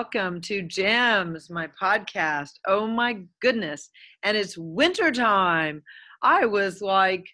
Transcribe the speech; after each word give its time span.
welcome 0.00 0.40
to 0.40 0.62
Gems, 0.62 1.50
my 1.50 1.68
podcast. 1.78 2.52
Oh 2.66 2.86
my 2.86 3.18
goodness. 3.42 3.90
And 4.22 4.34
it's 4.34 4.56
winter 4.56 5.10
time. 5.10 5.82
I 6.22 6.46
was 6.46 6.80
like, 6.80 7.26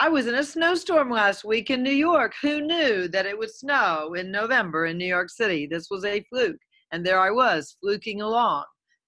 I 0.00 0.08
was 0.08 0.26
in 0.26 0.36
a 0.36 0.42
snowstorm 0.42 1.10
last 1.10 1.44
week 1.44 1.68
in 1.68 1.82
New 1.82 1.90
York. 1.90 2.32
Who 2.40 2.62
knew 2.62 3.08
that 3.08 3.26
it 3.26 3.38
would 3.38 3.54
snow 3.54 4.14
in 4.14 4.30
November 4.30 4.86
in 4.86 4.96
New 4.96 5.04
York 5.04 5.28
City? 5.28 5.66
This 5.66 5.88
was 5.90 6.06
a 6.06 6.24
fluke. 6.30 6.56
And 6.92 7.04
there 7.04 7.20
I 7.20 7.30
was, 7.30 7.76
fluking 7.82 8.22
along, 8.22 8.64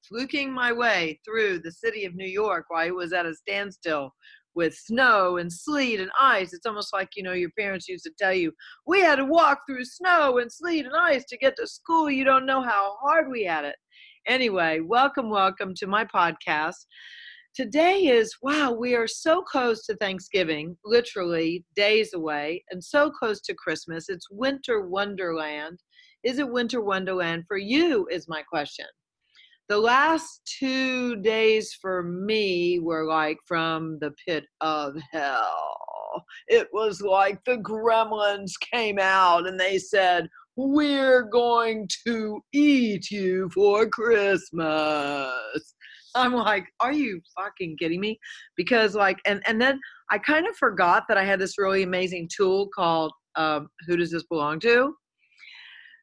fluking 0.06 0.52
my 0.52 0.70
way 0.70 1.18
through 1.24 1.60
the 1.60 1.72
city 1.72 2.04
of 2.04 2.14
New 2.14 2.28
York 2.28 2.66
while 2.68 2.86
it 2.86 2.94
was 2.94 3.14
at 3.14 3.24
a 3.24 3.34
standstill 3.34 4.12
with 4.56 4.74
snow 4.74 5.36
and 5.36 5.52
sleet 5.52 6.00
and 6.00 6.10
ice. 6.18 6.54
It's 6.54 6.66
almost 6.66 6.92
like, 6.92 7.10
you 7.14 7.22
know, 7.22 7.34
your 7.34 7.50
parents 7.58 7.88
used 7.88 8.04
to 8.04 8.12
tell 8.18 8.32
you, 8.32 8.50
we 8.86 9.00
had 9.00 9.16
to 9.16 9.24
walk 9.24 9.60
through 9.68 9.84
snow 9.84 10.38
and 10.38 10.50
sleet 10.50 10.86
and 10.86 10.96
ice 10.96 11.24
to 11.26 11.36
get 11.36 11.54
to 11.58 11.66
school. 11.66 12.10
You 12.10 12.24
don't 12.24 12.46
know 12.46 12.62
how 12.62 12.96
hard 13.02 13.30
we 13.30 13.44
had 13.44 13.66
it. 13.66 13.76
Anyway, 14.26 14.80
welcome, 14.80 15.30
welcome 15.30 15.74
to 15.76 15.86
my 15.86 16.06
podcast. 16.06 16.86
Today 17.54 18.06
is, 18.06 18.34
wow, 18.42 18.72
we 18.72 18.94
are 18.94 19.06
so 19.06 19.42
close 19.42 19.84
to 19.86 19.96
Thanksgiving, 19.96 20.76
literally 20.84 21.64
days 21.76 22.14
away, 22.14 22.64
and 22.70 22.82
so 22.82 23.10
close 23.10 23.40
to 23.42 23.54
Christmas. 23.54 24.08
It's 24.08 24.26
winter 24.30 24.88
wonderland. 24.88 25.78
Is 26.24 26.38
it 26.38 26.50
winter 26.50 26.80
wonderland 26.80 27.44
for 27.46 27.58
you? 27.58 28.08
Is 28.10 28.26
my 28.26 28.42
question 28.42 28.86
the 29.68 29.78
last 29.78 30.40
two 30.58 31.16
days 31.16 31.76
for 31.80 32.02
me 32.02 32.78
were 32.78 33.04
like 33.04 33.38
from 33.46 33.98
the 34.00 34.12
pit 34.26 34.44
of 34.60 34.94
hell. 35.12 36.24
It 36.48 36.68
was 36.72 37.00
like 37.00 37.40
the 37.44 37.58
gremlins 37.58 38.52
came 38.72 38.98
out 38.98 39.46
and 39.46 39.58
they 39.58 39.78
said, 39.78 40.28
We're 40.56 41.24
going 41.24 41.88
to 42.06 42.40
eat 42.52 43.10
you 43.10 43.50
for 43.52 43.88
Christmas. 43.88 45.30
I'm 46.14 46.32
like, 46.32 46.66
Are 46.80 46.92
you 46.92 47.20
fucking 47.36 47.76
kidding 47.78 48.00
me? 48.00 48.18
Because, 48.56 48.94
like, 48.94 49.18
and, 49.26 49.42
and 49.46 49.60
then 49.60 49.80
I 50.10 50.18
kind 50.18 50.46
of 50.46 50.56
forgot 50.56 51.04
that 51.08 51.18
I 51.18 51.24
had 51.24 51.40
this 51.40 51.58
really 51.58 51.82
amazing 51.82 52.28
tool 52.34 52.68
called 52.74 53.12
um, 53.34 53.68
Who 53.86 53.96
Does 53.96 54.12
This 54.12 54.24
Belong 54.24 54.60
to? 54.60 54.94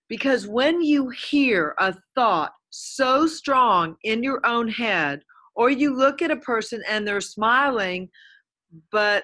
Because 0.10 0.48
when 0.48 0.82
you 0.82 1.10
hear 1.10 1.74
a 1.80 1.96
thought 2.14 2.52
so 2.76 3.28
strong 3.28 3.96
in 4.04 4.24
your 4.24 4.44
own 4.46 4.68
head, 4.68 5.22
or 5.56 5.70
you 5.70 5.96
look 5.96 6.24
at 6.24 6.32
a 6.32 6.38
person 6.38 6.82
and 6.90 7.08
they're 7.08 7.22
smiling, 7.22 8.10
but 8.92 9.24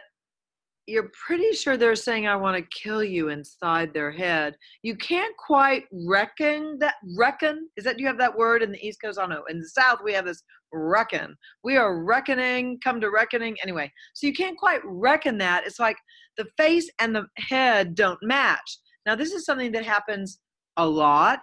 you're 0.86 1.12
pretty 1.26 1.52
sure 1.54 1.76
they're 1.76 1.96
saying, 1.96 2.28
I 2.28 2.36
want 2.36 2.58
to 2.58 2.80
kill 2.80 3.04
you 3.04 3.30
inside 3.30 3.92
their 3.92 4.12
head. 4.12 4.56
You 4.84 4.96
can't 4.96 5.36
quite 5.38 5.86
reckon 5.92 6.78
that. 6.80 6.96
Reckon? 7.18 7.68
Is 7.76 7.84
that, 7.86 8.00
you 8.00 8.06
have 8.06 8.20
that 8.20 8.38
word 8.38 8.62
in 8.62 8.72
the 8.72 8.88
East 8.88 9.00
Coast? 9.04 9.18
I 9.18 9.24
don't 9.24 9.32
know. 9.32 9.44
In 9.50 9.60
the 9.60 9.70
South, 9.70 10.00
we 10.04 10.14
have 10.14 10.26
this 10.26 10.44
reckon. 10.72 11.36
We 11.64 11.78
are 11.78 12.04
reckoning, 12.04 12.80
come 12.84 13.02
to 13.02 13.10
reckoning. 13.10 13.58
Anyway, 13.64 13.92
so 14.14 14.28
you 14.28 14.34
can't 14.34 14.58
quite 14.58 14.82
reckon 14.84 15.40
that. 15.40 15.66
It's 15.66 15.80
like 15.80 15.98
the 16.38 16.46
face 16.56 16.90
and 17.00 17.16
the 17.16 17.26
head 17.38 17.96
don't 17.96 18.20
match. 18.22 18.80
Now, 19.08 19.16
this 19.16 19.32
is 19.32 19.46
something 19.46 19.72
that 19.72 19.86
happens 19.86 20.40
a 20.78 20.86
lot 20.88 21.40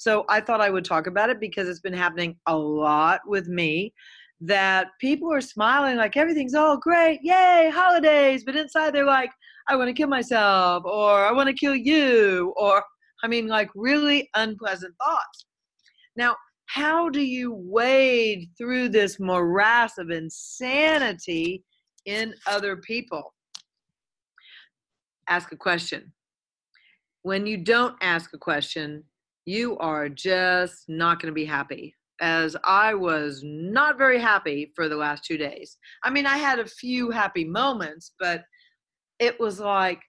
so 0.00 0.24
I 0.30 0.40
thought 0.40 0.62
I 0.62 0.70
would 0.70 0.86
talk 0.86 1.06
about 1.06 1.28
it 1.28 1.38
because 1.40 1.68
it's 1.68 1.80
been 1.80 1.92
happening 1.92 2.34
a 2.46 2.56
lot 2.56 3.20
with 3.26 3.48
me 3.48 3.92
that 4.40 4.86
people 4.98 5.30
are 5.30 5.42
smiling 5.42 5.98
like 5.98 6.16
everything's 6.16 6.54
all 6.54 6.78
great, 6.78 7.20
yay, 7.22 7.70
holidays, 7.70 8.42
but 8.46 8.56
inside 8.56 8.94
they're 8.94 9.04
like, 9.04 9.30
I 9.68 9.76
want 9.76 9.88
to 9.88 9.92
kill 9.92 10.08
myself 10.08 10.84
or 10.86 11.26
I 11.26 11.32
want 11.32 11.48
to 11.48 11.54
kill 11.54 11.76
you 11.76 12.54
or 12.56 12.82
I 13.22 13.28
mean 13.28 13.46
like 13.46 13.68
really 13.74 14.30
unpleasant 14.36 14.94
thoughts. 15.04 15.44
Now, 16.16 16.34
how 16.64 17.10
do 17.10 17.20
you 17.20 17.52
wade 17.54 18.48
through 18.56 18.88
this 18.88 19.20
morass 19.20 19.98
of 19.98 20.08
insanity 20.08 21.62
in 22.06 22.34
other 22.46 22.78
people? 22.78 23.34
Ask 25.28 25.52
a 25.52 25.56
question. 25.56 26.10
When 27.20 27.46
you 27.46 27.58
don't 27.58 27.96
ask 28.00 28.32
a 28.32 28.38
question, 28.38 29.04
you 29.50 29.76
are 29.78 30.08
just 30.08 30.88
not 30.88 31.20
going 31.20 31.32
to 31.32 31.34
be 31.34 31.44
happy. 31.44 31.94
As 32.20 32.56
I 32.64 32.94
was 32.94 33.40
not 33.42 33.98
very 33.98 34.18
happy 34.18 34.72
for 34.76 34.88
the 34.88 34.96
last 34.96 35.24
two 35.24 35.38
days. 35.38 35.78
I 36.04 36.10
mean, 36.10 36.26
I 36.26 36.36
had 36.36 36.58
a 36.58 36.66
few 36.66 37.10
happy 37.10 37.44
moments, 37.44 38.12
but 38.20 38.44
it 39.18 39.40
was 39.40 39.58
like, 39.58 40.00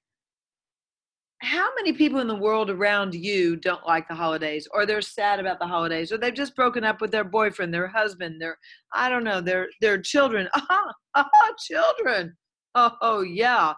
how 1.42 1.70
many 1.76 1.94
people 1.94 2.20
in 2.20 2.28
the 2.28 2.36
world 2.36 2.70
around 2.70 3.16
you 3.16 3.56
don't 3.56 3.88
like 3.88 4.08
the 4.08 4.14
holidays? 4.14 4.68
Or 4.74 4.86
they're 4.86 5.02
sad 5.02 5.40
about 5.40 5.58
the 5.58 5.66
holidays? 5.66 6.12
Or 6.12 6.18
they've 6.18 6.34
just 6.34 6.56
broken 6.56 6.84
up 6.84 7.02
with 7.02 7.12
their 7.12 7.24
boyfriend 7.24 7.74
their 7.74 7.88
husband 7.88 8.40
their 8.40 8.58
i 8.94 9.10
don't 9.10 9.24
know 9.24 9.42
their 9.42 9.68
their 9.82 10.00
children. 10.00 10.48
Ah, 10.70 10.94
ah 11.16 11.54
children. 11.68 12.38
Oh, 12.76 12.92
oh 13.02 13.22
yeah. 13.22 13.74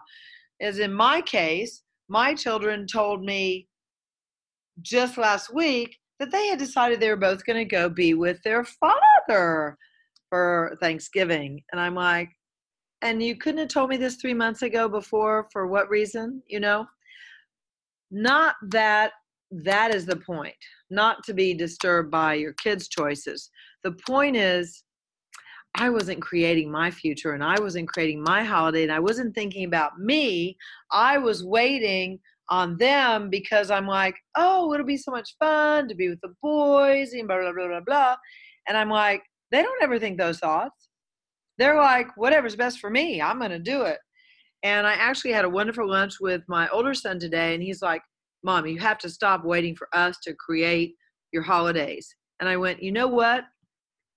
As 0.60 0.78
in 0.78 0.92
my 0.92 1.22
case 1.22 1.82
my 2.08 2.34
children 2.34 2.86
told 2.86 3.24
me 3.24 3.66
just 4.82 5.18
last 5.18 5.52
week 5.52 5.96
that 6.18 6.30
they 6.30 6.46
had 6.48 6.58
decided 6.58 7.00
they 7.00 7.10
were 7.10 7.16
both 7.16 7.44
going 7.44 7.58
to 7.58 7.64
go 7.64 7.88
be 7.88 8.14
with 8.14 8.42
their 8.42 8.64
father 8.64 9.76
for 10.28 10.76
Thanksgiving. 10.80 11.62
And 11.72 11.80
I'm 11.80 11.94
like, 11.94 12.30
and 13.02 13.22
you 13.22 13.36
couldn't 13.36 13.58
have 13.58 13.68
told 13.68 13.90
me 13.90 13.96
this 13.96 14.16
three 14.16 14.34
months 14.34 14.62
ago 14.62 14.88
before 14.88 15.48
for 15.52 15.66
what 15.66 15.90
reason, 15.90 16.42
you 16.46 16.60
know? 16.60 16.86
Not 18.10 18.56
that 18.68 19.12
that 19.50 19.94
is 19.94 20.06
the 20.06 20.16
point, 20.16 20.54
not 20.90 21.22
to 21.24 21.34
be 21.34 21.54
disturbed 21.54 22.10
by 22.10 22.34
your 22.34 22.54
kids' 22.54 22.88
choices. 22.88 23.50
The 23.82 23.92
point 23.92 24.36
is, 24.36 24.84
I 25.76 25.90
wasn't 25.90 26.22
creating 26.22 26.70
my 26.70 26.90
future 26.90 27.32
and 27.32 27.42
I 27.42 27.58
wasn't 27.60 27.88
creating 27.88 28.22
my 28.22 28.44
holiday 28.44 28.84
and 28.84 28.92
I 28.92 29.00
wasn't 29.00 29.34
thinking 29.34 29.64
about 29.64 29.98
me. 29.98 30.56
I 30.92 31.18
was 31.18 31.44
waiting 31.44 32.20
on 32.50 32.76
them 32.76 33.30
because 33.30 33.70
I'm 33.70 33.86
like, 33.86 34.14
oh, 34.36 34.72
it'll 34.72 34.86
be 34.86 34.96
so 34.96 35.10
much 35.10 35.34
fun 35.38 35.88
to 35.88 35.94
be 35.94 36.08
with 36.08 36.20
the 36.22 36.34
boys 36.42 37.12
and 37.12 37.26
blah, 37.26 37.40
blah, 37.40 37.52
blah, 37.52 37.68
blah, 37.68 37.80
blah. 37.80 38.16
And 38.68 38.76
I'm 38.76 38.90
like, 38.90 39.22
they 39.50 39.62
don't 39.62 39.82
ever 39.82 39.98
think 39.98 40.18
those 40.18 40.38
thoughts. 40.38 40.88
They're 41.58 41.76
like, 41.76 42.08
whatever's 42.16 42.56
best 42.56 42.80
for 42.80 42.90
me, 42.90 43.22
I'm 43.22 43.38
going 43.38 43.50
to 43.50 43.58
do 43.58 43.82
it. 43.82 43.98
And 44.62 44.86
I 44.86 44.94
actually 44.94 45.32
had 45.32 45.44
a 45.44 45.50
wonderful 45.50 45.88
lunch 45.88 46.14
with 46.20 46.42
my 46.48 46.68
older 46.68 46.94
son 46.94 47.18
today, 47.18 47.54
and 47.54 47.62
he's 47.62 47.82
like, 47.82 48.02
Mom, 48.42 48.66
you 48.66 48.78
have 48.78 48.98
to 48.98 49.08
stop 49.08 49.44
waiting 49.44 49.76
for 49.76 49.88
us 49.92 50.18
to 50.24 50.34
create 50.34 50.94
your 51.32 51.42
holidays. 51.42 52.14
And 52.40 52.48
I 52.48 52.56
went, 52.56 52.82
You 52.82 52.92
know 52.92 53.08
what? 53.08 53.44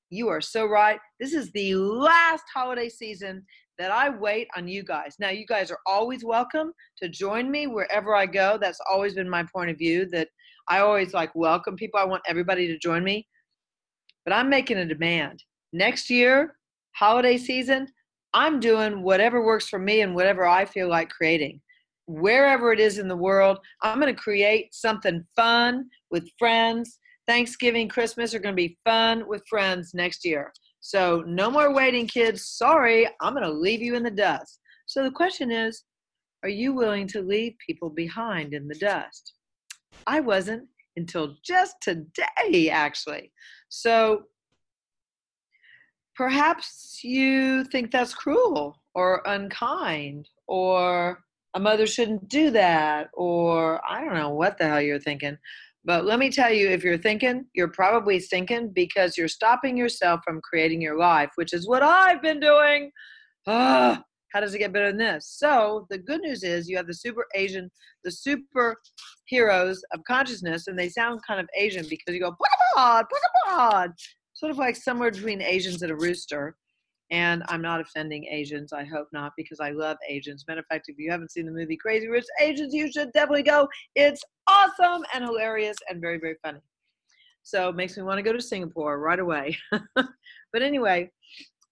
You 0.09 0.29
are 0.29 0.39
so 0.39 0.65
right. 0.65 0.99
This 1.19 1.33
is 1.33 1.51
the 1.51 1.75
last 1.75 2.45
holiday 2.53 2.87
season 2.87 3.45
that 3.77 3.91
I 3.91 4.09
wait 4.09 4.47
on 4.55 4.67
you 4.67 4.83
guys. 4.83 5.17
Now, 5.19 5.29
you 5.29 5.45
guys 5.45 5.69
are 5.69 5.79
always 5.85 6.23
welcome 6.23 6.71
to 7.01 7.09
join 7.09 7.51
me 7.51 7.67
wherever 7.67 8.15
I 8.15 8.25
go. 8.25 8.57
That's 8.59 8.79
always 8.89 9.15
been 9.15 9.29
my 9.29 9.43
point 9.53 9.69
of 9.69 9.77
view 9.77 10.05
that 10.11 10.29
I 10.69 10.79
always 10.79 11.13
like 11.13 11.35
welcome 11.35 11.75
people. 11.75 11.99
I 11.99 12.05
want 12.05 12.23
everybody 12.25 12.67
to 12.67 12.77
join 12.77 13.03
me. 13.03 13.27
But 14.23 14.33
I'm 14.33 14.49
making 14.49 14.77
a 14.77 14.85
demand. 14.85 15.43
Next 15.73 16.09
year, 16.09 16.55
holiday 16.93 17.37
season, 17.37 17.87
I'm 18.33 18.61
doing 18.61 19.03
whatever 19.03 19.43
works 19.43 19.67
for 19.67 19.79
me 19.79 20.01
and 20.01 20.15
whatever 20.15 20.45
I 20.45 20.63
feel 20.63 20.87
like 20.87 21.09
creating. 21.09 21.59
Wherever 22.07 22.71
it 22.71 22.79
is 22.79 22.97
in 22.97 23.09
the 23.09 23.15
world, 23.15 23.59
I'm 23.81 23.99
going 23.99 24.13
to 24.13 24.21
create 24.21 24.73
something 24.73 25.25
fun 25.35 25.89
with 26.11 26.29
friends. 26.39 26.97
Thanksgiving, 27.27 27.89
Christmas 27.89 28.33
are 28.33 28.39
going 28.39 28.55
to 28.55 28.61
be 28.61 28.77
fun 28.85 29.27
with 29.27 29.47
friends 29.47 29.93
next 29.93 30.23
year. 30.23 30.51
So 30.79 31.23
no 31.27 31.51
more 31.51 31.73
waiting, 31.73 32.07
kids. 32.07 32.45
Sorry, 32.47 33.07
I'm 33.21 33.33
going 33.33 33.43
to 33.43 33.51
leave 33.51 33.81
you 33.81 33.95
in 33.95 34.03
the 34.03 34.11
dust. 34.11 34.59
So 34.85 35.03
the 35.03 35.11
question 35.11 35.51
is, 35.51 35.83
are 36.43 36.49
you 36.49 36.73
willing 36.73 37.07
to 37.07 37.21
leave 37.21 37.55
people 37.65 37.89
behind 37.89 38.53
in 38.53 38.67
the 38.67 38.75
dust? 38.75 39.33
I 40.05 40.21
wasn't 40.21 40.67
until 40.95 41.35
just 41.43 41.75
today, 41.81 42.69
actually. 42.69 43.31
So 43.69 44.23
perhaps 46.15 46.99
you 47.03 47.63
think 47.65 47.91
that's 47.91 48.13
cruel 48.13 48.81
or 48.95 49.21
unkind 49.25 50.27
or 50.47 51.19
a 51.55 51.59
mother 51.59 51.87
shouldn't 51.87 52.29
do 52.29 52.49
that 52.51 53.09
or 53.13 53.81
I 53.87 54.01
don't 54.01 54.15
know 54.15 54.33
what 54.33 54.57
the 54.57 54.67
hell 54.67 54.81
you're 54.81 54.99
thinking. 54.99 55.37
But 55.87 56.03
let 56.03 56.19
me 56.19 56.29
tell 56.29 56.51
you, 56.51 56.67
if 56.67 56.83
you're 56.83 56.97
thinking, 56.97 57.45
you're 57.55 57.69
probably 57.69 58.19
thinking 58.19 58.71
because 58.75 59.17
you're 59.17 59.29
stopping 59.29 59.77
yourself 59.77 60.19
from 60.25 60.41
creating 60.41 60.81
your 60.81 60.97
life, 60.97 61.29
which 61.35 61.53
is 61.53 61.65
what 61.65 61.81
I've 61.81 62.21
been 62.21 62.41
doing. 62.41 62.91
Ah, 63.47 64.03
how 64.33 64.41
does 64.41 64.53
it 64.53 64.59
get 64.59 64.73
better 64.73 64.89
than 64.89 64.97
this? 64.97 65.37
So 65.39 65.87
the 65.89 65.97
good 65.97 66.19
news 66.19 66.43
is 66.43 66.67
you 66.67 66.75
have 66.75 66.87
the 66.87 66.93
super 66.93 67.25
Asian, 67.35 67.71
the 68.03 68.11
super 68.11 68.75
heroes 69.27 69.81
of 69.93 70.01
consciousness, 70.05 70.67
and 70.67 70.77
they 70.77 70.89
sound 70.89 71.21
kind 71.25 71.39
of 71.39 71.47
Asian 71.57 71.85
because 71.89 72.13
you 72.13 72.19
go, 72.19 72.35
sort 74.33 74.51
of 74.51 74.57
like 74.57 74.75
somewhere 74.75 75.09
between 75.09 75.41
Asians 75.41 75.81
and 75.83 75.91
a 75.91 75.95
rooster. 75.95 76.57
And 77.09 77.43
I'm 77.47 77.61
not 77.61 77.79
offending 77.79 78.25
Asians. 78.25 78.73
I 78.73 78.83
hope 78.83 79.07
not, 79.13 79.31
because 79.37 79.59
I 79.59 79.71
love 79.71 79.97
Asians. 80.09 80.43
Matter 80.47 80.59
of 80.59 80.65
fact, 80.67 80.89
if 80.89 80.97
you 80.97 81.09
haven't 81.09 81.31
seen 81.31 81.45
the 81.45 81.51
movie 81.51 81.77
Crazy 81.77 82.07
Rich 82.07 82.25
Asians, 82.41 82.73
you 82.73 82.91
should 82.91 83.11
definitely 83.13 83.43
go. 83.43 83.67
It's 83.95 84.21
awesome 84.47 85.03
and 85.13 85.23
hilarious 85.23 85.77
and 85.89 86.01
very, 86.01 86.19
very 86.19 86.35
funny. 86.43 86.59
So 87.43 87.69
it 87.69 87.75
makes 87.75 87.95
me 87.95 88.03
want 88.03 88.17
to 88.17 88.23
go 88.23 88.33
to 88.33 88.41
Singapore 88.41 88.99
right 88.99 89.19
away. 89.19 89.57
but 89.95 90.61
anyway, 90.61 91.09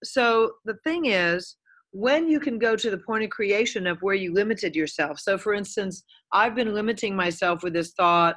so 0.02 0.52
the 0.64 0.76
thing 0.84 1.06
is, 1.06 1.56
when 1.92 2.28
you 2.28 2.40
can 2.40 2.58
go 2.58 2.76
to 2.76 2.90
the 2.90 2.98
point 2.98 3.24
of 3.24 3.30
creation 3.30 3.86
of 3.86 3.98
where 4.02 4.14
you 4.14 4.32
limited 4.32 4.76
yourself. 4.76 5.18
So, 5.18 5.38
for 5.38 5.54
instance, 5.54 6.04
I've 6.32 6.54
been 6.54 6.74
limiting 6.74 7.16
myself 7.16 7.62
with 7.62 7.72
this 7.72 7.92
thought, 7.92 8.36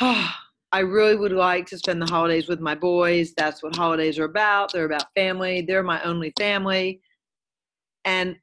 oh, 0.00 0.34
I 0.76 0.80
really 0.80 1.16
would 1.16 1.32
like 1.32 1.64
to 1.68 1.78
spend 1.78 2.02
the 2.02 2.12
holidays 2.12 2.48
with 2.48 2.60
my 2.60 2.74
boys. 2.74 3.32
That's 3.32 3.62
what 3.62 3.74
holidays 3.74 4.18
are 4.18 4.24
about. 4.24 4.74
They're 4.74 4.84
about 4.84 5.06
family, 5.14 5.62
they're 5.62 5.82
my 5.82 6.02
only 6.02 6.34
family. 6.38 7.00
And 8.04 8.36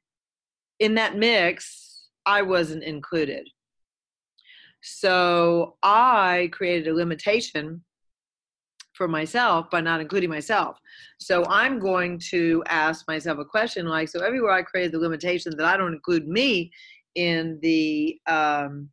in 0.80 0.96
that 0.96 1.16
mix, 1.16 2.08
I 2.26 2.42
wasn't 2.42 2.82
included. 2.82 3.48
So 4.82 5.76
I 5.84 6.50
created 6.50 6.88
a 6.88 6.94
limitation 6.94 7.84
for 8.94 9.06
myself 9.06 9.70
by 9.70 9.80
not 9.80 10.00
including 10.00 10.28
myself. 10.28 10.80
So 11.20 11.44
I'm 11.44 11.78
going 11.78 12.18
to 12.30 12.64
ask 12.66 13.06
myself 13.06 13.38
a 13.38 13.44
question 13.44 13.86
like, 13.86 14.08
so 14.08 14.24
everywhere 14.24 14.54
I 14.54 14.62
created 14.62 14.90
the 14.90 14.98
limitation 14.98 15.52
that 15.56 15.66
I 15.66 15.76
don't 15.76 15.94
include 15.94 16.26
me 16.26 16.72
in 17.14 17.60
the, 17.62 18.18
um, 18.26 18.88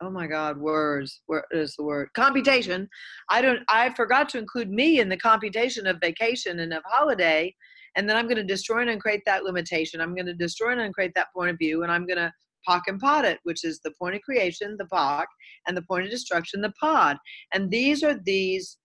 oh 0.00 0.10
my 0.10 0.26
God, 0.26 0.58
words, 0.58 1.22
where 1.26 1.44
is 1.50 1.74
the 1.76 1.84
word? 1.84 2.08
Computation. 2.14 2.88
I 3.28 3.42
don't, 3.42 3.60
I 3.68 3.90
forgot 3.90 4.28
to 4.30 4.38
include 4.38 4.70
me 4.70 5.00
in 5.00 5.08
the 5.08 5.16
computation 5.16 5.86
of 5.86 5.98
vacation 6.00 6.60
and 6.60 6.72
of 6.72 6.82
holiday. 6.86 7.54
And 7.96 8.08
then 8.08 8.16
I'm 8.16 8.26
going 8.26 8.36
to 8.36 8.44
destroy 8.44 8.80
and 8.80 8.90
uncreate 8.90 9.22
that 9.26 9.44
limitation. 9.44 10.00
I'm 10.00 10.14
going 10.14 10.26
to 10.26 10.34
destroy 10.34 10.72
and 10.72 10.80
uncreate 10.80 11.12
that 11.16 11.32
point 11.34 11.50
of 11.50 11.58
view. 11.58 11.82
And 11.82 11.92
I'm 11.92 12.06
going 12.06 12.18
to 12.18 12.32
POC 12.68 12.80
and 12.86 13.00
POD 13.00 13.24
it, 13.24 13.38
which 13.42 13.64
is 13.64 13.80
the 13.80 13.92
point 13.98 14.14
of 14.14 14.22
creation, 14.22 14.76
the 14.78 14.86
POC, 14.86 15.26
and 15.66 15.76
the 15.76 15.82
point 15.82 16.04
of 16.04 16.10
destruction, 16.10 16.60
the 16.60 16.72
POD. 16.80 17.16
And 17.52 17.70
these 17.70 18.02
are 18.02 18.14
these 18.14 18.78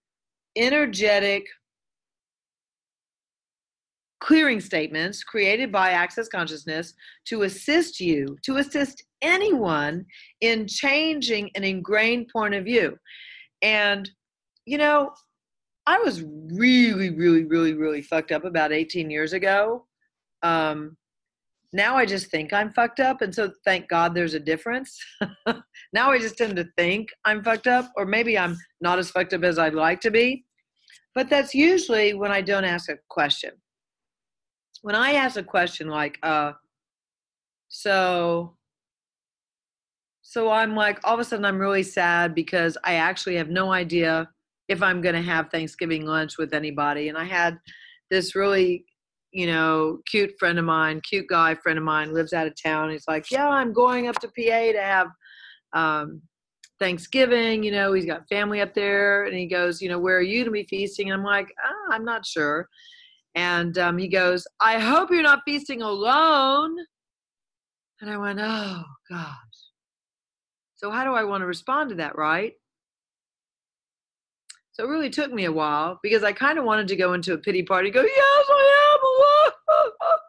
energetic 0.56 1.46
clearing 4.20 4.60
statements 4.60 5.24
created 5.24 5.72
by 5.72 5.92
access 5.92 6.28
consciousness 6.28 6.94
to 7.26 7.44
assist 7.44 8.00
you 8.00 8.38
to 8.44 8.58
assist 8.58 9.04
anyone 9.22 10.06
in 10.42 10.68
changing 10.68 11.50
an 11.56 11.64
ingrained 11.64 12.28
point 12.30 12.54
of 12.54 12.64
view. 12.64 12.98
And 13.62 14.10
you 14.66 14.78
know 14.78 15.12
i 15.88 15.98
was 16.00 16.24
really 16.52 17.12
really 17.12 17.46
really 17.46 17.74
really 17.74 18.02
fucked 18.02 18.32
up 18.32 18.46
about 18.46 18.72
18 18.72 19.10
years 19.10 19.34
ago. 19.34 19.86
Um, 20.44 20.98
now 21.74 21.98
i 21.98 22.06
just 22.06 22.28
think 22.32 22.54
i'm 22.54 22.72
fucked 22.72 23.00
up 23.00 23.22
and 23.22 23.34
so 23.34 23.52
thank 23.66 23.88
god 23.90 24.14
there's 24.14 24.34
a 24.34 24.40
difference. 24.40 24.98
Now 25.94 26.12
i 26.12 26.20
just 26.20 26.38
tend 26.38 26.58
to 26.58 26.66
think 26.78 27.10
i'm 27.24 27.42
fucked 27.44 27.68
up 27.68 27.92
or 27.96 28.06
maybe 28.06 28.38
i'm 28.38 28.58
not 28.82 29.00
as 29.00 29.12
fucked 29.12 29.34
up 29.34 29.44
as 29.44 29.58
i'd 29.58 29.74
like 29.74 30.02
to 30.02 30.12
be. 30.12 30.46
But 31.16 31.30
that's 31.30 31.56
usually 31.56 32.14
when 32.14 32.32
I 32.32 32.42
don't 32.42 32.66
ask 32.66 32.90
a 32.90 32.98
question. 33.10 33.52
When 34.86 34.94
I 34.94 35.14
ask 35.14 35.36
a 35.36 35.42
question 35.42 35.88
like, 35.88 36.20
uh, 36.22 36.52
so, 37.70 38.56
so 40.22 40.52
I'm 40.52 40.76
like, 40.76 41.00
all 41.04 41.16
of 41.16 41.20
a 41.20 41.24
sudden 41.24 41.44
I'm 41.44 41.58
really 41.58 41.82
sad 41.82 42.36
because 42.36 42.78
I 42.84 42.94
actually 42.94 43.36
have 43.38 43.50
no 43.50 43.74
idea 43.74 44.30
if 44.68 44.84
I'm 44.84 45.02
going 45.02 45.16
to 45.16 45.24
have 45.24 45.50
Thanksgiving 45.50 46.06
lunch 46.06 46.38
with 46.38 46.54
anybody. 46.54 47.10
And 47.10 47.18
I 47.18 47.24
had 47.24 47.58
this 48.12 48.36
really, 48.36 48.86
you 49.32 49.48
know, 49.48 50.02
cute 50.06 50.34
friend 50.38 50.60
of 50.60 50.66
mine, 50.66 51.02
cute 51.02 51.26
guy 51.30 51.56
friend 51.56 51.80
of 51.80 51.84
mine 51.84 52.14
lives 52.14 52.32
out 52.32 52.46
of 52.46 52.54
town. 52.62 52.92
He's 52.92 53.08
like, 53.08 53.32
yeah, 53.32 53.50
I'm 53.50 53.74
going 53.74 54.08
up 54.08 54.20
to 54.20 54.28
PA 54.28 54.72
to 54.72 54.82
have 54.84 55.08
um, 55.74 56.22
Thanksgiving, 56.78 57.64
you 57.64 57.72
know, 57.72 57.94
he's 57.94 58.06
got 58.06 58.30
family 58.30 58.62
up 58.62 58.76
there, 58.76 59.24
and 59.24 59.36
he 59.36 59.48
goes, 59.48 59.82
you 59.82 59.90
know, 59.90 59.98
where 59.98 60.18
are 60.18 60.22
you 60.22 60.44
to 60.44 60.52
be 60.52 60.68
feasting? 60.70 61.10
And 61.10 61.20
I'm 61.20 61.26
like, 61.26 61.48
ah, 61.66 61.96
I'm 61.96 62.06
not 62.06 62.24
sure. 62.24 62.70
And 63.36 63.78
um, 63.78 63.98
he 63.98 64.08
goes, 64.08 64.48
I 64.62 64.80
hope 64.80 65.12
you're 65.12 65.22
not 65.22 65.42
feasting 65.46 65.82
alone. 65.82 66.76
And 68.02 68.10
I 68.10 68.18
went, 68.18 68.40
oh 68.42 68.84
gosh. 69.10 69.36
So 70.78 70.90
how 70.90 71.04
do 71.04 71.14
I 71.14 71.24
want 71.24 71.42
to 71.42 71.46
respond 71.46 71.90
to 71.90 71.96
that, 71.96 72.18
right? 72.18 72.54
So 74.72 74.84
it 74.84 74.90
really 74.90 75.10
took 75.10 75.32
me 75.32 75.46
a 75.46 75.52
while 75.52 76.00
because 76.04 76.24
I 76.24 76.34
kind 76.34 76.60
of 76.60 76.66
wanted 76.66 76.88
to 76.90 76.96
go 76.96 77.14
into 77.14 77.34
a 77.34 77.38
pity 77.38 77.64
party, 77.64 77.90
go, 77.92 78.02
yes, 78.02 78.46
I 78.50 78.94
am. 78.94 79.80
Alone. 79.80 79.92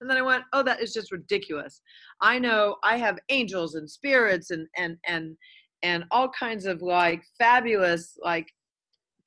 And 0.00 0.08
then 0.08 0.16
I 0.16 0.22
went, 0.22 0.44
oh, 0.52 0.62
that 0.62 0.80
is 0.80 0.94
just 0.94 1.12
ridiculous. 1.12 1.82
I 2.22 2.38
know 2.38 2.76
I 2.82 2.96
have 2.96 3.18
angels 3.28 3.74
and 3.74 3.90
spirits 3.90 4.50
and 4.50 4.66
and 4.76 4.96
and 5.06 5.36
and 5.82 6.04
all 6.10 6.30
kinds 6.30 6.66
of 6.66 6.82
like 6.82 7.22
fabulous 7.38 8.16
like 8.22 8.46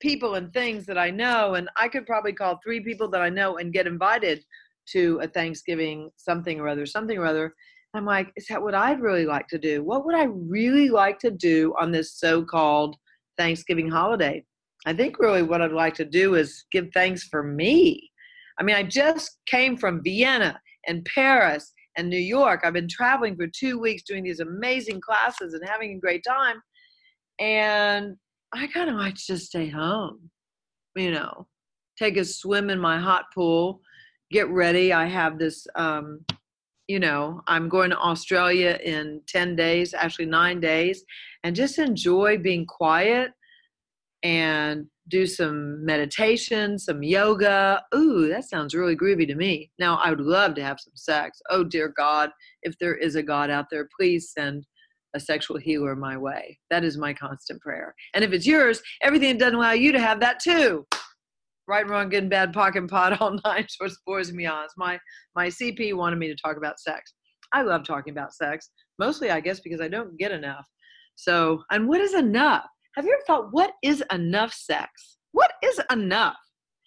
people 0.04 0.34
and 0.34 0.52
things 0.52 0.84
that 0.84 0.98
I 0.98 1.10
know, 1.10 1.54
and 1.54 1.66
I 1.78 1.88
could 1.88 2.04
probably 2.04 2.34
call 2.34 2.60
three 2.62 2.80
people 2.80 3.08
that 3.08 3.22
I 3.22 3.30
know 3.30 3.56
and 3.56 3.72
get 3.72 3.86
invited 3.86 4.44
to 4.92 5.18
a 5.22 5.26
Thanksgiving 5.26 6.10
something 6.18 6.60
or 6.60 6.68
other, 6.68 6.84
something 6.84 7.16
or 7.16 7.24
other. 7.24 7.54
I'm 7.94 8.04
like, 8.04 8.30
is 8.36 8.46
that 8.48 8.60
what 8.60 8.74
I'd 8.74 9.00
really 9.00 9.24
like 9.24 9.48
to 9.48 9.58
do? 9.58 9.82
What 9.82 10.04
would 10.04 10.14
I 10.14 10.24
really 10.24 10.90
like 10.90 11.18
to 11.20 11.30
do 11.30 11.74
on 11.80 11.90
this 11.90 12.18
so-called 12.18 12.96
Thanksgiving 13.38 13.88
holiday? 13.88 14.44
I 14.84 14.92
think 14.92 15.18
really 15.18 15.42
what 15.42 15.62
I'd 15.62 15.72
like 15.72 15.94
to 15.94 16.04
do 16.04 16.34
is 16.34 16.66
give 16.70 16.88
thanks 16.92 17.24
for 17.30 17.42
me. 17.42 18.10
I 18.60 18.62
mean, 18.62 18.76
I 18.76 18.82
just 18.82 19.38
came 19.46 19.74
from 19.78 20.02
Vienna 20.04 20.60
and 20.86 21.08
Paris 21.14 21.72
and 21.96 22.10
New 22.10 22.18
York. 22.18 22.60
I've 22.62 22.74
been 22.74 22.88
traveling 22.88 23.36
for 23.36 23.46
two 23.46 23.78
weeks 23.78 24.02
doing 24.02 24.22
these 24.22 24.40
amazing 24.40 25.00
classes 25.00 25.54
and 25.54 25.66
having 25.66 25.92
a 25.92 26.00
great 26.00 26.24
time. 26.28 26.56
And 27.38 28.16
I 28.54 28.66
kind 28.68 28.88
of 28.88 28.96
like 28.96 29.16
to 29.16 29.26
just 29.26 29.46
stay 29.46 29.68
home, 29.68 30.30
you 30.94 31.10
know, 31.10 31.46
take 31.98 32.16
a 32.16 32.24
swim 32.24 32.70
in 32.70 32.78
my 32.78 32.98
hot 32.98 33.24
pool, 33.34 33.80
get 34.30 34.48
ready. 34.48 34.92
I 34.92 35.06
have 35.06 35.38
this, 35.38 35.66
um, 35.74 36.24
you 36.86 37.00
know, 37.00 37.40
I'm 37.48 37.68
going 37.68 37.90
to 37.90 37.98
Australia 37.98 38.78
in 38.84 39.22
10 39.26 39.56
days, 39.56 39.92
actually 39.92 40.26
nine 40.26 40.60
days, 40.60 41.04
and 41.42 41.56
just 41.56 41.78
enjoy 41.78 42.38
being 42.38 42.64
quiet 42.66 43.32
and 44.22 44.86
do 45.08 45.26
some 45.26 45.84
meditation, 45.84 46.78
some 46.78 47.02
yoga. 47.02 47.82
Ooh, 47.94 48.28
that 48.28 48.48
sounds 48.48 48.74
really 48.74 48.96
groovy 48.96 49.26
to 49.26 49.34
me. 49.34 49.70
Now, 49.78 49.96
I 49.96 50.10
would 50.10 50.20
love 50.20 50.54
to 50.54 50.64
have 50.64 50.80
some 50.80 50.94
sex. 50.94 51.40
Oh, 51.50 51.64
dear 51.64 51.92
God, 51.94 52.30
if 52.62 52.78
there 52.78 52.94
is 52.94 53.16
a 53.16 53.22
God 53.22 53.50
out 53.50 53.66
there, 53.70 53.88
please 53.98 54.32
send 54.32 54.64
a 55.14 55.20
sexual 55.20 55.58
healer 55.58 55.94
my 55.94 56.16
way. 56.16 56.58
That 56.70 56.84
is 56.84 56.98
my 56.98 57.14
constant 57.14 57.60
prayer. 57.60 57.94
And 58.14 58.24
if 58.24 58.32
it's 58.32 58.46
yours, 58.46 58.82
everything 59.02 59.38
doesn't 59.38 59.54
allow 59.54 59.72
you 59.72 59.92
to 59.92 60.00
have 60.00 60.20
that 60.20 60.40
too. 60.40 60.86
Right, 61.66 61.88
wrong, 61.88 62.10
good 62.10 62.24
and 62.24 62.30
bad, 62.30 62.52
POC 62.52 62.76
and 62.76 62.88
POD, 62.88 63.16
all 63.20 63.38
nine 63.44 63.66
shorts, 63.70 63.98
boys 64.06 64.28
and 64.28 64.38
beyonds. 64.38 64.68
My 64.76 64.98
my 65.34 65.48
CP 65.48 65.94
wanted 65.94 66.16
me 66.16 66.28
to 66.28 66.36
talk 66.36 66.56
about 66.56 66.78
sex. 66.78 67.14
I 67.52 67.62
love 67.62 67.84
talking 67.84 68.12
about 68.12 68.34
sex, 68.34 68.70
mostly, 68.98 69.30
I 69.30 69.40
guess, 69.40 69.60
because 69.60 69.80
I 69.80 69.88
don't 69.88 70.18
get 70.18 70.32
enough. 70.32 70.66
So, 71.14 71.62
and 71.70 71.88
what 71.88 72.00
is 72.00 72.14
enough? 72.14 72.64
Have 72.96 73.04
you 73.04 73.12
ever 73.12 73.22
thought, 73.26 73.52
what 73.52 73.72
is 73.82 74.02
enough 74.12 74.52
sex? 74.52 75.18
What 75.32 75.52
is 75.62 75.80
enough? 75.90 76.36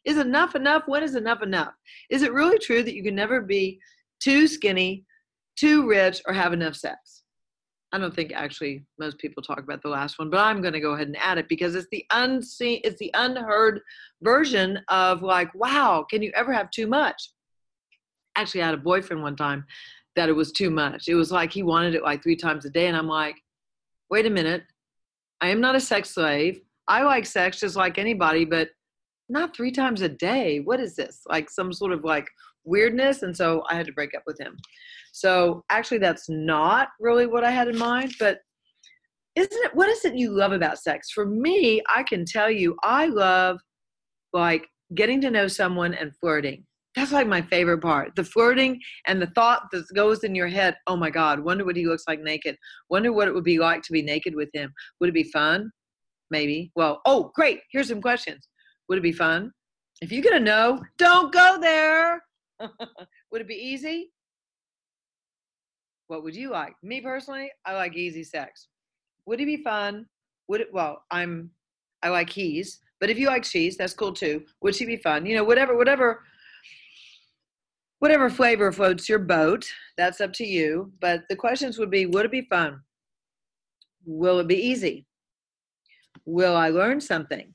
Is 0.05 0.17
enough 0.17 0.55
enough? 0.55 0.83
When 0.85 1.03
is 1.03 1.15
enough 1.15 1.41
enough? 1.41 1.73
Is 2.09 2.21
it 2.21 2.33
really 2.33 2.59
true 2.59 2.83
that 2.83 2.95
you 2.95 3.03
can 3.03 3.15
never 3.15 3.41
be 3.41 3.79
too 4.21 4.47
skinny, 4.47 5.05
too 5.57 5.87
rich, 5.87 6.21
or 6.25 6.33
have 6.33 6.53
enough 6.53 6.75
sex? 6.75 7.23
I 7.93 7.97
don't 7.97 8.13
think 8.13 8.33
actually 8.33 8.85
most 8.99 9.17
people 9.17 9.41
talk 9.41 9.59
about 9.59 9.81
the 9.81 9.89
last 9.89 10.19
one, 10.19 10.29
but 10.29 10.39
I'm 10.39 10.61
going 10.61 10.73
to 10.73 10.79
go 10.79 10.93
ahead 10.93 11.07
and 11.07 11.17
add 11.17 11.37
it 11.37 11.47
because 11.47 11.73
it's 11.73 11.87
the 11.91 12.05
unseen, 12.11 12.81
it's 12.83 12.99
the 12.99 13.11
unheard 13.13 13.79
version 14.21 14.79
of 14.89 15.23
like, 15.23 15.53
wow, 15.55 16.05
can 16.09 16.21
you 16.21 16.31
ever 16.35 16.51
have 16.51 16.69
too 16.69 16.87
much? 16.87 17.31
Actually, 18.35 18.63
I 18.63 18.65
had 18.65 18.75
a 18.75 18.77
boyfriend 18.77 19.23
one 19.23 19.37
time 19.37 19.65
that 20.17 20.27
it 20.27 20.33
was 20.33 20.51
too 20.51 20.69
much. 20.69 21.07
It 21.07 21.15
was 21.15 21.31
like 21.31 21.53
he 21.53 21.63
wanted 21.63 21.95
it 21.95 22.03
like 22.03 22.21
three 22.21 22.35
times 22.35 22.65
a 22.65 22.69
day, 22.69 22.87
and 22.87 22.97
I'm 22.97 23.07
like, 23.07 23.35
wait 24.09 24.25
a 24.25 24.29
minute, 24.29 24.63
I 25.39 25.49
am 25.49 25.61
not 25.61 25.75
a 25.75 25.79
sex 25.79 26.09
slave. 26.09 26.61
I 26.87 27.03
like 27.03 27.25
sex 27.25 27.59
just 27.59 27.75
like 27.75 27.97
anybody, 27.97 28.43
but 28.45 28.69
not 29.29 29.55
three 29.55 29.71
times 29.71 30.01
a 30.01 30.09
day. 30.09 30.59
What 30.59 30.79
is 30.79 30.95
this? 30.95 31.21
Like 31.27 31.49
some 31.49 31.73
sort 31.73 31.91
of 31.91 32.03
like 32.03 32.27
weirdness. 32.63 33.23
And 33.23 33.35
so 33.35 33.63
I 33.69 33.75
had 33.75 33.85
to 33.87 33.93
break 33.93 34.15
up 34.15 34.23
with 34.25 34.39
him. 34.39 34.57
So 35.17 35.63
actually, 35.71 35.97
that's 35.97 36.29
not 36.29 36.89
really 36.99 37.25
what 37.25 37.43
I 37.43 37.49
had 37.49 37.67
in 37.67 37.75
mind. 37.75 38.13
But 38.19 38.37
isn't 39.35 39.65
it, 39.65 39.73
what 39.73 39.89
is 39.89 40.05
it 40.05 40.13
you 40.15 40.29
love 40.29 40.51
about 40.51 40.77
sex? 40.77 41.09
For 41.09 41.25
me, 41.25 41.81
I 41.89 42.03
can 42.03 42.23
tell 42.23 42.51
you, 42.51 42.75
I 42.83 43.07
love 43.07 43.59
like 44.31 44.67
getting 44.93 45.19
to 45.21 45.31
know 45.31 45.47
someone 45.47 45.95
and 45.95 46.15
flirting. 46.17 46.65
That's 46.95 47.11
like 47.11 47.25
my 47.25 47.41
favorite 47.41 47.79
part. 47.79 48.15
The 48.15 48.23
flirting 48.23 48.79
and 49.07 49.19
the 49.19 49.31
thought 49.33 49.63
that 49.71 49.85
goes 49.95 50.23
in 50.23 50.35
your 50.35 50.47
head 50.47 50.75
oh 50.85 50.95
my 50.95 51.09
god 51.09 51.39
wonder 51.39 51.65
what 51.65 51.75
he 51.75 51.87
looks 51.87 52.03
like 52.07 52.21
naked. 52.21 52.55
Wonder 52.91 53.11
what 53.11 53.27
it 53.27 53.33
would 53.33 53.43
be 53.43 53.57
like 53.57 53.81
to 53.83 53.91
be 53.91 54.03
naked 54.03 54.35
with 54.35 54.49
him. 54.53 54.71
Would 54.99 55.09
it 55.09 55.13
be 55.13 55.31
fun? 55.31 55.71
Maybe. 56.29 56.71
Well 56.75 57.01
oh 57.05 57.31
great 57.33 57.61
here's 57.71 57.87
some 57.87 58.01
questions. 58.01 58.47
Would 58.87 58.99
it 58.99 59.03
be 59.03 59.11
fun? 59.11 59.51
If 60.01 60.11
you 60.11 60.21
get 60.21 60.33
a 60.33 60.39
no 60.39 60.83
don't 60.99 61.33
go 61.33 61.57
there. 61.59 62.21
Would 63.31 63.41
it 63.41 63.47
be 63.47 63.55
easy 63.55 64.11
what 66.07 66.23
would 66.23 66.35
you 66.35 66.49
like 66.51 66.75
me 66.83 67.01
personally 67.01 67.49
i 67.65 67.73
like 67.73 67.95
easy 67.95 68.23
sex 68.23 68.67
would 69.25 69.41
it 69.41 69.45
be 69.45 69.57
fun 69.57 70.05
would 70.47 70.61
it 70.61 70.73
well 70.73 71.03
i'm 71.11 71.51
I 72.03 72.09
like 72.09 72.29
he's. 72.29 72.79
But 72.99 73.09
if 73.09 73.17
you 73.17 73.27
like 73.27 73.43
she's, 73.43 73.77
that's 73.77 73.93
cool 73.93 74.13
too. 74.13 74.43
Would 74.61 74.75
she 74.75 74.85
be 74.85 74.97
fun? 74.97 75.25
You 75.25 75.35
know, 75.35 75.43
whatever, 75.43 75.75
whatever, 75.75 76.23
whatever 77.99 78.29
flavor 78.29 78.71
floats 78.71 79.07
your 79.07 79.19
boat. 79.19 79.65
That's 79.97 80.21
up 80.21 80.33
to 80.33 80.45
you. 80.45 80.91
But 80.99 81.23
the 81.29 81.35
questions 81.35 81.77
would 81.77 81.91
be: 81.91 82.05
Would 82.05 82.25
it 82.25 82.31
be 82.31 82.47
fun? 82.49 82.81
Will 84.05 84.39
it 84.39 84.47
be 84.47 84.55
easy? 84.55 85.05
Will 86.25 86.55
I 86.55 86.69
learn 86.69 86.99
something? 86.99 87.53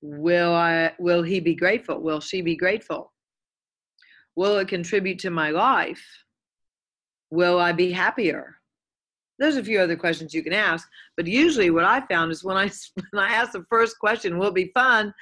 Will 0.00 0.54
I? 0.54 0.92
Will 0.98 1.22
he 1.22 1.40
be 1.40 1.54
grateful? 1.54 2.00
Will 2.00 2.20
she 2.20 2.40
be 2.40 2.56
grateful? 2.56 3.12
Will 4.36 4.58
it 4.58 4.68
contribute 4.68 5.18
to 5.20 5.30
my 5.30 5.50
life? 5.50 6.04
Will 7.34 7.58
I 7.58 7.72
be 7.72 7.90
happier? 7.90 8.56
There's 9.40 9.56
a 9.56 9.64
few 9.64 9.80
other 9.80 9.96
questions 9.96 10.32
you 10.32 10.44
can 10.44 10.52
ask, 10.52 10.88
but 11.16 11.26
usually 11.26 11.70
what 11.70 11.84
I 11.84 12.00
found 12.06 12.30
is 12.30 12.44
when 12.44 12.56
I 12.56 12.70
when 13.10 13.24
I 13.24 13.34
ask 13.34 13.50
the 13.52 13.66
first 13.68 13.98
question, 13.98 14.38
"Will 14.38 14.52
be 14.52 14.70
fun?" 14.72 15.12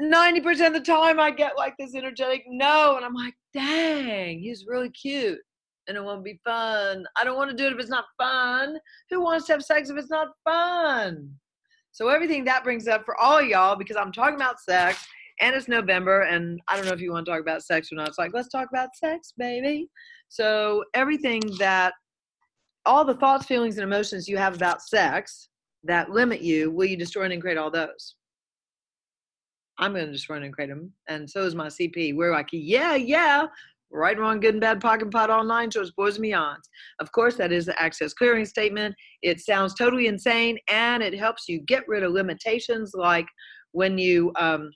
90% 0.00 0.66
of 0.66 0.72
the 0.72 0.80
time 0.80 1.20
I 1.20 1.30
get 1.30 1.56
like 1.56 1.74
this 1.78 1.94
energetic 1.94 2.44
no, 2.48 2.96
and 2.96 3.04
I'm 3.04 3.14
like, 3.14 3.34
dang, 3.52 4.40
he's 4.40 4.66
really 4.66 4.90
cute. 4.90 5.38
And 5.86 5.96
it 5.96 6.02
won't 6.02 6.24
be 6.24 6.40
fun. 6.44 7.04
I 7.16 7.24
don't 7.24 7.36
want 7.36 7.50
to 7.50 7.56
do 7.56 7.66
it 7.66 7.72
if 7.72 7.78
it's 7.78 7.90
not 7.90 8.06
fun. 8.18 8.76
Who 9.10 9.22
wants 9.22 9.46
to 9.46 9.52
have 9.52 9.62
sex 9.62 9.90
if 9.90 9.96
it's 9.96 10.10
not 10.10 10.28
fun? 10.44 11.30
So 11.92 12.08
everything 12.08 12.44
that 12.44 12.64
brings 12.64 12.88
up 12.88 13.04
for 13.04 13.16
all 13.20 13.40
y'all, 13.40 13.76
because 13.76 13.96
I'm 13.96 14.10
talking 14.10 14.34
about 14.34 14.58
sex 14.58 15.06
and 15.40 15.54
it's 15.54 15.68
November, 15.68 16.22
and 16.22 16.60
I 16.68 16.76
don't 16.76 16.86
know 16.86 16.92
if 16.92 17.00
you 17.00 17.12
want 17.12 17.26
to 17.26 17.32
talk 17.32 17.40
about 17.40 17.62
sex 17.62 17.90
or 17.90 17.96
not. 17.96 18.08
It's 18.08 18.18
like, 18.18 18.32
let's 18.32 18.48
talk 18.48 18.68
about 18.70 18.90
sex, 18.96 19.32
baby. 19.36 19.88
So 20.34 20.82
everything 20.94 21.40
that 21.60 21.94
all 22.86 23.04
the 23.04 23.14
thoughts, 23.14 23.46
feelings, 23.46 23.76
and 23.78 23.84
emotions 23.84 24.26
you 24.26 24.36
have 24.36 24.56
about 24.56 24.82
sex 24.82 25.48
that 25.84 26.10
limit 26.10 26.40
you, 26.40 26.72
will 26.72 26.86
you 26.86 26.96
destroy 26.96 27.30
and 27.30 27.40
create 27.40 27.56
all 27.56 27.70
those? 27.70 28.16
I'm 29.78 29.92
going 29.92 30.06
to 30.06 30.10
destroy 30.12 30.42
and 30.42 30.52
create 30.52 30.70
them. 30.70 30.92
And 31.08 31.30
so 31.30 31.44
is 31.44 31.54
my 31.54 31.68
CP. 31.68 32.16
We're 32.16 32.32
like, 32.32 32.48
yeah, 32.50 32.96
yeah, 32.96 33.46
right, 33.92 34.18
wrong, 34.18 34.40
good 34.40 34.54
and 34.54 34.60
bad, 34.60 34.80
pocket 34.80 35.12
POD, 35.12 35.30
all 35.30 35.44
nine 35.44 35.70
shorts, 35.70 35.92
boys 35.92 36.16
and 36.16 36.24
beyonds. 36.24 36.64
Of 36.98 37.12
course, 37.12 37.36
that 37.36 37.52
is 37.52 37.66
the 37.66 37.80
access 37.80 38.12
clearing 38.12 38.44
statement. 38.44 38.96
It 39.22 39.38
sounds 39.38 39.72
totally 39.72 40.08
insane 40.08 40.58
and 40.68 41.00
it 41.00 41.14
helps 41.16 41.48
you 41.48 41.60
get 41.60 41.86
rid 41.86 42.02
of 42.02 42.10
limitations 42.10 42.90
like 42.92 43.26
when 43.70 43.98
you 43.98 44.32
um, 44.34 44.72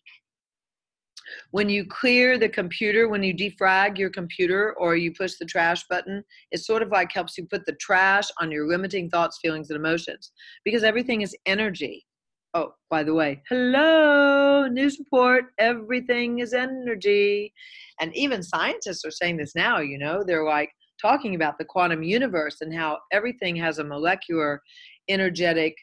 when 1.50 1.68
you 1.68 1.84
clear 1.86 2.38
the 2.38 2.48
computer, 2.48 3.08
when 3.08 3.22
you 3.22 3.34
defrag 3.34 3.98
your 3.98 4.10
computer 4.10 4.74
or 4.78 4.96
you 4.96 5.12
push 5.12 5.34
the 5.38 5.46
trash 5.46 5.84
button, 5.88 6.22
it 6.50 6.58
sort 6.58 6.82
of 6.82 6.90
like 6.90 7.12
helps 7.12 7.36
you 7.38 7.46
put 7.46 7.64
the 7.66 7.76
trash 7.80 8.28
on 8.40 8.50
your 8.50 8.66
limiting 8.66 9.10
thoughts, 9.10 9.38
feelings, 9.40 9.70
and 9.70 9.76
emotions 9.76 10.32
because 10.64 10.82
everything 10.82 11.22
is 11.22 11.36
energy. 11.46 12.06
Oh, 12.54 12.72
by 12.88 13.02
the 13.02 13.12
way, 13.12 13.42
hello, 13.48 14.66
news 14.68 14.98
report. 14.98 15.46
Everything 15.58 16.38
is 16.38 16.54
energy. 16.54 17.52
And 18.00 18.14
even 18.16 18.42
scientists 18.42 19.04
are 19.04 19.10
saying 19.10 19.36
this 19.36 19.54
now, 19.54 19.80
you 19.80 19.98
know, 19.98 20.22
they're 20.26 20.46
like 20.46 20.70
talking 21.00 21.34
about 21.34 21.58
the 21.58 21.64
quantum 21.64 22.02
universe 22.02 22.56
and 22.60 22.74
how 22.74 22.98
everything 23.12 23.54
has 23.56 23.78
a 23.78 23.84
molecular, 23.84 24.62
energetic, 25.08 25.74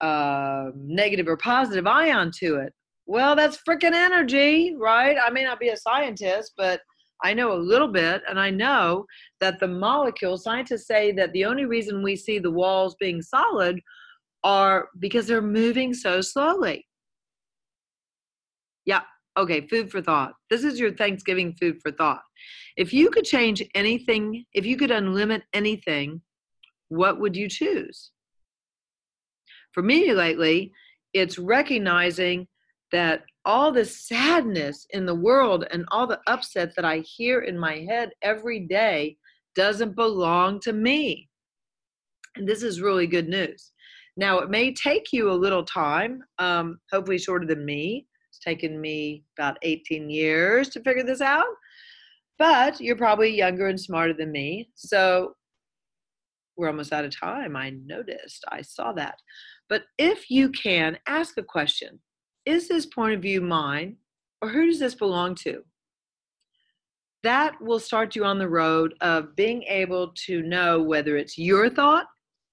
uh, 0.00 0.70
negative 0.76 1.28
or 1.28 1.36
positive 1.36 1.86
ion 1.86 2.30
to 2.38 2.56
it. 2.56 2.72
Well, 3.06 3.36
that's 3.36 3.58
freaking 3.68 3.92
energy, 3.92 4.74
right? 4.78 5.16
I 5.22 5.30
may 5.30 5.44
not 5.44 5.60
be 5.60 5.68
a 5.68 5.76
scientist, 5.76 6.52
but 6.56 6.80
I 7.22 7.34
know 7.34 7.52
a 7.52 7.58
little 7.58 7.88
bit, 7.88 8.22
and 8.28 8.40
I 8.40 8.50
know 8.50 9.06
that 9.40 9.60
the 9.60 9.68
molecules, 9.68 10.42
scientists 10.42 10.86
say 10.86 11.12
that 11.12 11.32
the 11.32 11.44
only 11.44 11.64
reason 11.64 12.02
we 12.02 12.16
see 12.16 12.38
the 12.38 12.50
walls 12.50 12.96
being 12.98 13.22
solid 13.22 13.80
are 14.42 14.88
because 14.98 15.26
they're 15.26 15.42
moving 15.42 15.94
so 15.94 16.20
slowly. 16.20 16.86
Yeah, 18.84 19.02
okay, 19.38 19.66
food 19.66 19.90
for 19.90 20.02
thought. 20.02 20.34
This 20.50 20.64
is 20.64 20.78
your 20.78 20.92
Thanksgiving 20.92 21.54
food 21.54 21.80
for 21.82 21.90
thought. 21.92 22.22
If 22.76 22.92
you 22.92 23.10
could 23.10 23.24
change 23.24 23.62
anything, 23.74 24.44
if 24.52 24.66
you 24.66 24.76
could 24.76 24.90
unlimit 24.90 25.42
anything, 25.52 26.20
what 26.88 27.20
would 27.20 27.36
you 27.36 27.48
choose? 27.48 28.10
For 29.72 29.82
me 29.82 30.12
lately, 30.12 30.72
it's 31.12 31.38
recognizing 31.38 32.46
that 32.94 33.24
all 33.44 33.72
the 33.72 33.84
sadness 33.84 34.86
in 34.90 35.04
the 35.04 35.14
world 35.14 35.66
and 35.72 35.84
all 35.90 36.06
the 36.06 36.20
upset 36.28 36.76
that 36.76 36.84
I 36.84 36.98
hear 36.98 37.40
in 37.40 37.58
my 37.58 37.78
head 37.88 38.12
every 38.22 38.60
day 38.60 39.16
doesn't 39.56 39.96
belong 39.96 40.60
to 40.60 40.72
me. 40.72 41.28
And 42.36 42.48
this 42.48 42.62
is 42.62 42.80
really 42.80 43.08
good 43.08 43.28
news. 43.28 43.72
Now, 44.16 44.38
it 44.38 44.48
may 44.48 44.72
take 44.72 45.12
you 45.12 45.28
a 45.28 45.32
little 45.32 45.64
time, 45.64 46.22
um, 46.38 46.78
hopefully 46.92 47.18
shorter 47.18 47.46
than 47.46 47.64
me. 47.64 48.06
It's 48.30 48.38
taken 48.38 48.80
me 48.80 49.24
about 49.36 49.58
18 49.62 50.08
years 50.08 50.68
to 50.68 50.80
figure 50.82 51.02
this 51.02 51.20
out, 51.20 51.52
but 52.38 52.80
you're 52.80 52.94
probably 52.94 53.36
younger 53.36 53.66
and 53.66 53.80
smarter 53.80 54.14
than 54.14 54.30
me. 54.30 54.70
So 54.76 55.34
we're 56.56 56.68
almost 56.68 56.92
out 56.92 57.04
of 57.04 57.18
time. 57.18 57.56
I 57.56 57.70
noticed, 57.70 58.44
I 58.52 58.62
saw 58.62 58.92
that. 58.92 59.16
But 59.68 59.82
if 59.98 60.30
you 60.30 60.50
can, 60.50 60.96
ask 61.08 61.36
a 61.38 61.42
question 61.42 61.98
is 62.46 62.68
this 62.68 62.86
point 62.86 63.14
of 63.14 63.22
view 63.22 63.40
mine 63.40 63.96
or 64.42 64.48
who 64.48 64.66
does 64.66 64.78
this 64.78 64.94
belong 64.94 65.34
to? 65.36 65.62
That 67.22 67.54
will 67.60 67.80
start 67.80 68.14
you 68.14 68.24
on 68.24 68.38
the 68.38 68.48
road 68.48 68.94
of 69.00 69.34
being 69.34 69.62
able 69.62 70.12
to 70.26 70.42
know 70.42 70.82
whether 70.82 71.16
it's 71.16 71.38
your 71.38 71.70
thought 71.70 72.06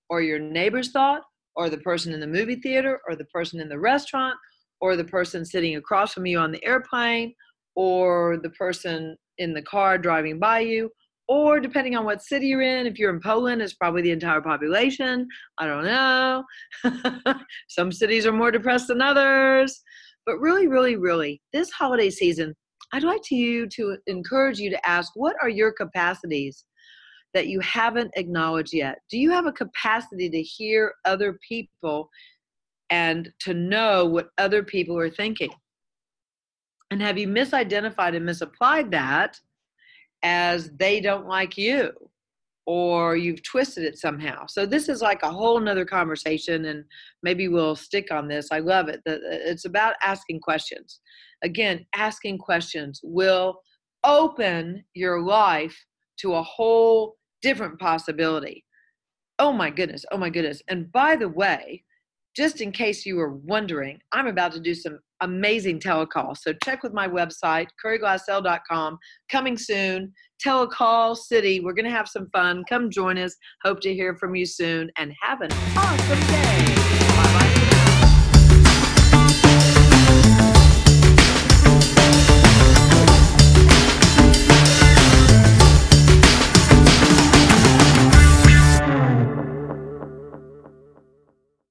or 0.10 0.22
your 0.22 0.40
neighbor's 0.40 0.92
thought 0.92 1.24
or 1.56 1.70
the 1.70 1.78
person 1.78 2.14
in 2.14 2.22
the 2.22 2.28
movie 2.28 2.56
theater 2.56 3.02
or 3.08 3.16
the 3.16 3.26
person 3.26 3.60
in 3.60 3.68
the 3.68 3.80
restaurant 3.80 4.38
or 4.80 4.96
the 4.96 5.04
person 5.04 5.44
sitting 5.44 5.76
across 5.76 6.14
from 6.14 6.26
you 6.26 6.40
on 6.40 6.52
the 6.52 6.64
airplane 6.64 7.34
or 7.76 8.38
the 8.38 8.50
person 8.52 9.18
in 9.38 9.54
the 9.54 9.62
car 9.62 9.98
driving 9.98 10.40
by 10.40 10.60
you 10.60 10.90
or 11.32 11.62
depending 11.62 11.96
on 11.96 12.04
what 12.04 12.22
city 12.22 12.48
you're 12.48 12.62
in 12.62 12.86
if 12.86 13.00
you're 13.00 13.14
in 13.14 13.22
poland 13.22 13.62
it's 13.62 13.74
probably 13.74 14.02
the 14.02 14.12
entire 14.12 14.42
population. 14.42 15.26
I 15.58 15.66
don't 15.66 15.86
know. 15.86 16.44
Some 17.70 17.92
cities 17.92 18.26
are 18.26 18.34
more 18.34 18.52
depressed 18.52 18.88
than 18.88 19.02
others. 19.02 19.82
But 20.26 20.40
really 20.40 20.68
really 20.68 20.98
really 20.98 21.42
this 21.52 21.72
holiday 21.72 22.12
season 22.12 22.54
i'd 22.94 23.04
like 23.04 23.22
to 23.24 23.36
you 23.36 23.68
to 23.68 23.98
encourage 24.06 24.60
you 24.60 24.70
to 24.70 24.88
ask 24.88 25.12
what 25.16 25.36
are 25.42 25.50
your 25.50 25.72
capacities 25.72 26.64
that 27.34 27.48
you 27.48 27.60
haven't 27.62 28.12
acknowledged 28.16 28.74
yet? 28.74 29.00
Do 29.10 29.18
you 29.18 29.32
have 29.32 29.46
a 29.46 29.52
capacity 29.52 30.30
to 30.30 30.42
hear 30.42 30.94
other 31.06 31.40
people 31.48 32.10
and 32.90 33.32
to 33.40 33.54
know 33.54 34.06
what 34.06 34.30
other 34.38 34.64
people 34.64 34.98
are 34.98 35.10
thinking? 35.10 35.52
And 36.90 37.02
have 37.02 37.18
you 37.18 37.28
misidentified 37.28 38.16
and 38.16 38.26
misapplied 38.26 38.92
that 38.92 39.38
as 40.24 40.72
they 40.78 41.02
don't 41.02 41.28
like 41.28 41.58
you 41.58 41.92
or 42.68 43.16
you've 43.16 43.42
twisted 43.44 43.84
it 43.84 43.98
somehow. 43.98 44.46
So 44.48 44.66
this 44.66 44.88
is 44.88 45.02
like 45.02 45.24
a 45.24 45.32
whole 45.32 45.60
nother 45.60 45.86
conversation 45.86 46.66
and 46.66 46.84
maybe 47.24 47.48
we'll 47.48 47.76
stick 47.76 48.12
on 48.12 48.28
this. 48.28 48.50
I 48.52 48.60
love 48.60 48.88
it. 48.88 49.02
It's 49.06 49.66
about 49.66 49.96
asking 50.04 50.42
questions. 50.42 51.02
Again, 51.44 51.86
asking 51.96 52.38
questions 52.38 53.02
will 53.04 53.62
open 54.04 54.84
your 54.94 55.22
life 55.22 55.76
to 56.20 56.36
a 56.36 56.44
whole 56.44 57.16
different 57.42 57.80
possibility. 57.80 58.64
Oh 59.40 59.52
my 59.52 59.72
goodness. 59.72 60.06
Oh 60.12 60.18
my 60.18 60.30
goodness. 60.30 60.62
And 60.68 60.92
by 60.92 61.16
the 61.16 61.30
way, 61.30 61.84
just 62.36 62.62
in 62.62 62.72
case 62.72 63.06
you 63.06 63.16
were 63.16 63.36
wondering, 63.36 64.00
I'm 64.12 64.28
about 64.28 64.52
to 64.54 64.60
do 64.60 64.74
some 64.74 65.00
amazing 65.22 65.80
telecall. 65.80 66.36
So 66.38 66.54
check 66.64 66.84
with 66.84 66.94
my 66.94 67.08
website, 67.08 67.68
curryglassell.com. 67.84 68.98
Coming 69.32 69.58
soon, 69.58 70.14
telecall 70.46 71.16
city. 71.16 71.60
We're 71.60 71.74
going 71.74 71.86
to 71.86 71.92
have 71.92 72.08
some 72.08 72.30
fun. 72.32 72.64
Come 72.68 72.90
join 72.90 73.18
us. 73.18 73.36
Hope 73.64 73.82
to 73.82 73.94
hear 73.94 74.16
from 74.16 74.36
you 74.36 74.46
soon 74.46 74.90
and 74.98 75.14
have 75.22 75.42
an 75.42 75.52
awesome 75.76 76.20
day. 76.28 77.01